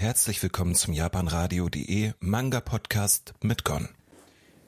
[0.00, 3.86] Herzlich willkommen zum japanradio.de Manga Podcast mit Gon.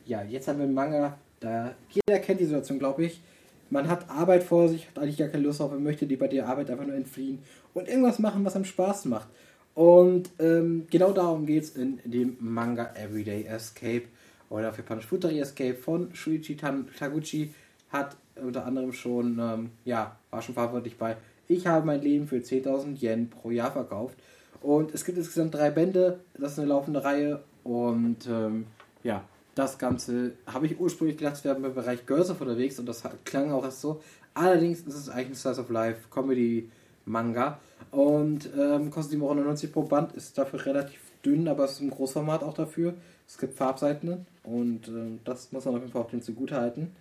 [0.05, 3.23] Ja, jetzt haben wir einen Manga, da jeder kennt die Situation, glaube ich.
[3.71, 6.29] Man hat Arbeit vor sich, hat eigentlich gar keine Lust auf, man möchte die bei
[6.29, 7.39] der Arbeit einfach nur entfliehen
[7.73, 9.27] und irgendwas machen, was einem Spaß macht.
[9.73, 14.03] Und ähm, genau darum geht es in dem Manga Everyday Escape
[14.51, 17.55] oder auf Japanisch Futari Escape von Shuichi Taguchi
[17.89, 21.17] hat unter anderem schon, ähm, ja, war schon verantwortlich bei
[21.49, 24.19] Ich habe mein Leben für 10.000 Yen pro Jahr verkauft.
[24.63, 28.67] Und es gibt insgesamt drei Bände, das ist eine laufende Reihe und ähm,
[29.03, 32.87] ja, das Ganze habe ich ursprünglich gedacht, es wäre im Bereich Girls of unterwegs und
[32.87, 34.01] das klang auch erst so.
[34.35, 36.71] Allerdings ist es eigentlich ein Slice of Life Comedy
[37.05, 37.59] Manga
[37.91, 42.43] und ähm, kostet 7,99 Euro pro Band, ist dafür relativ dünn, aber ist im Großformat
[42.43, 42.95] auch dafür.
[43.27, 46.93] Es gibt Farbseiten und äh, das muss man auf jeden Fall auch den zugute halten.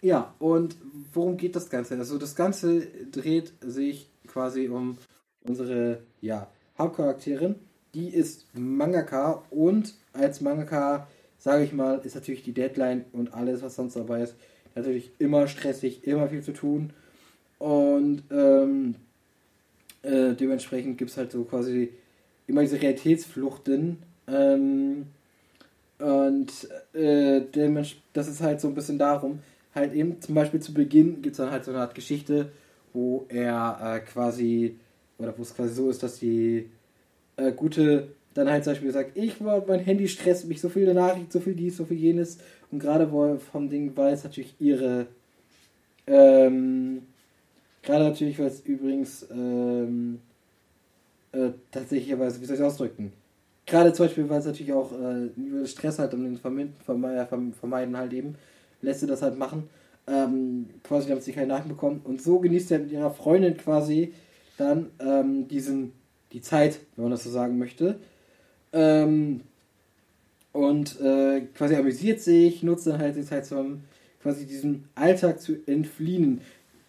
[0.00, 0.76] Ja, und
[1.12, 1.96] worum geht das Ganze?
[1.96, 4.96] Also das Ganze dreht sich quasi um
[5.42, 7.56] unsere ja, Hauptcharakterin.
[7.94, 11.08] Die ist Mangaka und als Mangaka
[11.38, 14.34] sage ich mal, ist natürlich die Deadline und alles, was sonst dabei ist,
[14.74, 16.92] natürlich immer stressig, immer viel zu tun.
[17.58, 18.96] Und ähm,
[20.02, 21.92] äh, dementsprechend gibt es halt so quasi
[22.46, 23.98] immer diese Realitätsfluchten.
[24.26, 25.06] Ähm,
[25.98, 27.40] und äh,
[28.12, 29.40] das ist halt so ein bisschen darum,
[29.74, 32.52] halt eben zum Beispiel zu Beginn gibt es dann halt so eine Art Geschichte,
[32.92, 34.76] wo er äh, quasi,
[35.18, 36.70] oder wo es quasi so ist, dass die
[37.36, 40.94] äh, gute dann halt zum Beispiel sagt, ich war, mein Handy stresst mich, so viele
[40.94, 42.38] Nachrichten, so viel dies, so viel jenes.
[42.70, 45.06] Und gerade vom Ding es natürlich ihre,
[46.06, 47.02] ähm,
[47.82, 50.20] gerade natürlich, weil es übrigens, ähm,
[51.32, 53.12] äh, tatsächlich, aber wie soll ich es ausdrücken?
[53.66, 56.74] Gerade zum Beispiel, weil es natürlich auch äh, Stress hat, um den Vermeiden,
[57.52, 58.36] vermeiden halt eben,
[58.80, 59.68] lässt sie das halt machen.
[60.06, 62.00] Ähm, quasi, damit sie keine Nachrichten bekommen.
[62.02, 64.14] Und so genießt er mit ihrer Freundin quasi
[64.58, 65.92] dann ähm, diesen,
[66.32, 67.98] die Zeit, wenn man das so sagen möchte.
[68.72, 69.40] Ähm,
[70.52, 73.82] und äh, quasi amüsiert sich, nutzt dann halt die Zeit zum
[74.22, 76.40] quasi diesem Alltag zu entfliehen.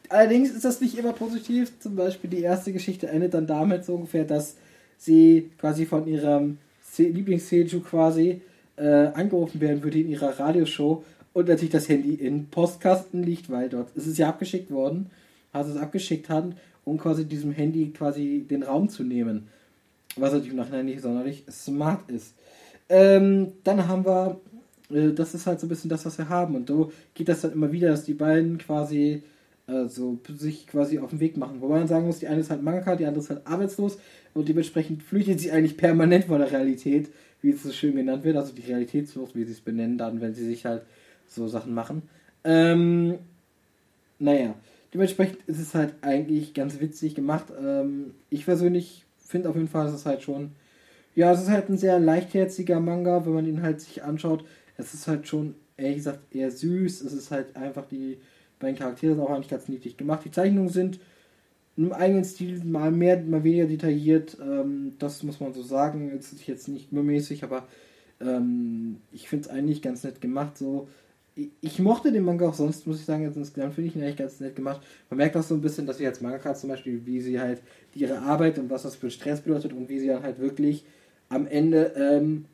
[0.09, 1.71] Allerdings ist das nicht immer positiv.
[1.79, 4.55] Zum Beispiel die erste Geschichte endet dann damit so ungefähr, dass
[4.97, 6.57] sie quasi von ihrem
[6.97, 8.41] Lieblings-Seiju quasi
[8.75, 13.69] äh, angerufen werden würde in ihrer Radioshow und natürlich das Handy in Postkasten liegt, weil
[13.69, 15.11] dort ist es ja abgeschickt worden,
[15.53, 16.55] hat es abgeschickt hat,
[16.85, 19.47] um quasi diesem Handy quasi den Raum zu nehmen
[20.15, 22.35] was natürlich im Nachhinein nicht sonderlich smart ist.
[22.87, 24.39] Ähm, dann haben wir,
[24.91, 26.55] äh, das ist halt so ein bisschen das, was wir haben.
[26.55, 29.23] Und so geht das dann immer wieder, dass die beiden quasi
[29.67, 31.61] äh, so sich quasi auf den Weg machen.
[31.61, 33.99] Wobei man sagen muss, die eine ist halt Mangaka, die andere ist halt arbeitslos
[34.33, 37.09] und dementsprechend flüchtet sie eigentlich permanent vor der Realität,
[37.41, 40.33] wie es so schön genannt wird, also die Realitätsflucht, wie sie es benennen, dann, wenn
[40.33, 40.83] sie sich halt
[41.27, 42.03] so Sachen machen.
[42.43, 43.15] Ähm,
[44.17, 44.55] naja,
[44.93, 47.45] dementsprechend ist es halt eigentlich ganz witzig gemacht.
[47.59, 50.51] Ähm, ich persönlich finde auf jeden Fall, es ist halt schon.
[51.15, 54.45] Ja, es ist halt ein sehr leichtherziger Manga, wenn man ihn halt sich anschaut.
[54.77, 57.01] Es ist halt schon, ehrlich gesagt, eher süß.
[57.01, 58.19] Es ist halt einfach die
[58.59, 60.23] beiden Charaktere sind auch eigentlich ganz niedlich gemacht.
[60.25, 60.99] Die Zeichnungen sind
[61.77, 64.37] im eigenen Stil mal mehr, mal weniger detailliert.
[64.41, 66.11] Ähm, das muss man so sagen.
[66.17, 67.67] Es ist jetzt nicht nur mäßig, aber
[68.19, 70.57] ähm, ich finde es eigentlich ganz nett gemacht.
[70.57, 70.87] So
[71.61, 74.17] ich mochte den Manga auch sonst, muss ich sagen, jetzt insgesamt finde ich ihn eigentlich
[74.17, 74.81] ganz nett gemacht.
[75.09, 77.61] Man merkt auch so ein bisschen, dass sie als Mangaka zum Beispiel, wie sie halt
[77.93, 80.85] ihre Arbeit und was das für Stress bedeutet und wie sie dann halt wirklich
[81.29, 82.45] am Ende ähm,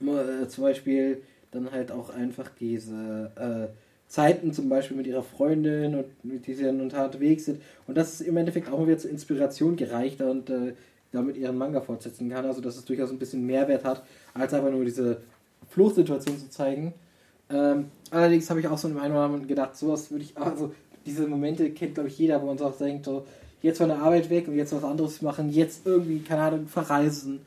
[0.00, 3.72] äh, zum Beispiel dann halt auch einfach diese äh,
[4.08, 8.14] Zeiten zum Beispiel mit ihrer Freundin und mit die sie dann unterwegs sind und das
[8.14, 10.74] ist im Endeffekt auch wieder zur Inspiration gereicht und äh,
[11.12, 14.04] damit ihren Manga fortsetzen kann, also dass es durchaus ein bisschen Mehrwert hat,
[14.34, 15.22] als einfach nur diese
[15.68, 16.94] Fluchtsituation zu zeigen.
[17.50, 20.72] Ähm, allerdings habe ich auch so in einem Moment gedacht, sowas würde ich, also
[21.04, 23.24] diese Momente kennt glaube ich jeder, wo man so auch denkt, so,
[23.62, 27.40] jetzt von der Arbeit weg und jetzt was anderes machen, jetzt irgendwie, keine Ahnung, verreisen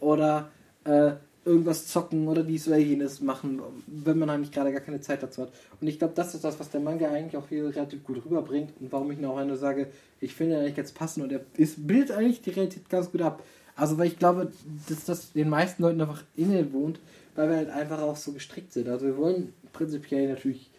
[0.00, 0.48] oder
[0.84, 1.12] äh,
[1.44, 5.42] irgendwas zocken oder dies oder jenes machen, wenn man eigentlich gerade gar keine Zeit dazu
[5.42, 5.52] hat.
[5.80, 8.72] Und ich glaube, das ist das, was der Manga eigentlich auch hier relativ gut rüberbringt
[8.80, 9.88] und warum ich noch eine sage,
[10.20, 11.40] ich finde eigentlich ganz passend und er
[11.76, 13.42] bildet eigentlich die Realität ganz gut ab.
[13.76, 14.52] Also, weil ich glaube,
[14.88, 17.00] dass das den meisten Leuten einfach inne wohnt,
[17.34, 18.88] weil wir halt einfach auch so gestrickt sind.
[18.88, 20.70] Also wir wollen prinzipiell natürlich,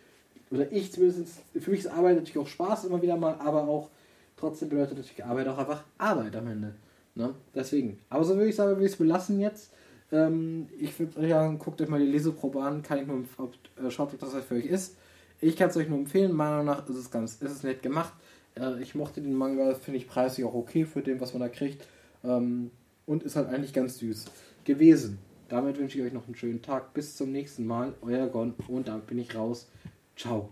[0.51, 3.89] oder ich zumindest, für mich ist Arbeit natürlich auch Spaß immer wieder mal, aber auch
[4.37, 6.75] trotzdem bedeutet natürlich Arbeit auch einfach Arbeit am Ende.
[7.15, 7.33] Ne?
[7.53, 7.99] Deswegen.
[8.09, 9.71] Aber so würde ich sagen, wir es belassen jetzt.
[10.11, 13.53] Ähm, ich würde euch sagen, guckt euch mal die Leseprobe an, kann ich nur, ob,
[13.83, 14.97] äh, schaut, ob das was für euch ist.
[15.41, 17.81] Ich kann es euch nur empfehlen, meiner Meinung nach ist es ganz, ist es nett
[17.81, 18.13] gemacht.
[18.55, 21.49] Äh, ich mochte den Manga, finde ich preislich auch okay für den, was man da
[21.49, 21.85] kriegt.
[22.23, 22.71] Ähm,
[23.05, 24.25] und ist halt eigentlich ganz süß
[24.63, 25.19] gewesen.
[25.47, 26.93] Damit wünsche ich euch noch einen schönen Tag.
[26.93, 27.93] Bis zum nächsten Mal.
[28.01, 28.55] Euer Gon.
[28.67, 29.69] Und damit bin ich raus.
[30.15, 30.49] Ciao.